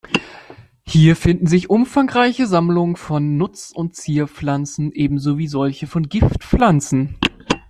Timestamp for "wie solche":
5.37-5.85